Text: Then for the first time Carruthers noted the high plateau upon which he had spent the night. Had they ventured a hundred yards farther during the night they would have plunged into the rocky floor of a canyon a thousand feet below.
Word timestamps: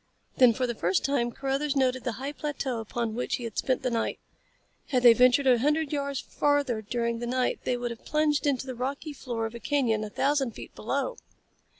Then 0.37 0.53
for 0.53 0.65
the 0.65 0.73
first 0.73 1.05
time 1.05 1.31
Carruthers 1.31 1.75
noted 1.75 2.03
the 2.05 2.13
high 2.13 2.31
plateau 2.31 2.79
upon 2.79 3.13
which 3.13 3.35
he 3.35 3.43
had 3.43 3.59
spent 3.59 3.83
the 3.83 3.91
night. 3.91 4.17
Had 4.87 5.03
they 5.03 5.13
ventured 5.13 5.45
a 5.45 5.59
hundred 5.59 5.93
yards 5.93 6.19
farther 6.19 6.81
during 6.81 7.19
the 7.19 7.27
night 7.27 7.59
they 7.65 7.77
would 7.77 7.91
have 7.91 8.03
plunged 8.03 8.47
into 8.47 8.65
the 8.65 8.73
rocky 8.73 9.13
floor 9.13 9.45
of 9.45 9.53
a 9.53 9.59
canyon 9.59 10.03
a 10.03 10.09
thousand 10.09 10.53
feet 10.53 10.73
below. 10.73 11.17